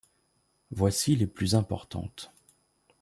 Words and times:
Voici 0.71 1.15
les 1.15 1.27
plus 1.27 1.53
importantes. 1.53 2.33